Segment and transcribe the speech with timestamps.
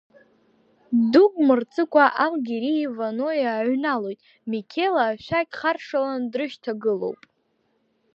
[1.11, 7.19] Дук мырҵыкәа Ал гьерии Ванои ааҩналоит, Миқьела ашәақь харшаланы дрышьҭагылоуп.